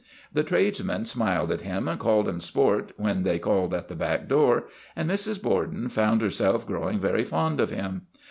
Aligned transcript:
The 0.33 0.41
tradesmen 0.41 1.05
smiled 1.05 1.51
at 1.51 1.61
him 1.61 1.87
and 1.87 1.99
called 1.99 2.27
him" 2.27 2.39
Sport' 2.39 2.91
when 2.97 3.21
they 3.21 3.37
called 3.37 3.71
at 3.71 3.87
the 3.87 3.95
back 3.95 4.27
door, 4.27 4.63
and 4.95 5.07
Mrs. 5.07 5.39
Borden 5.39 5.89
found 5.89 6.23
herself 6.23 6.65
growing 6.65 6.97
very 6.99 7.23
fond 7.23 7.59
of 7.61 7.69
him. 7.69 8.07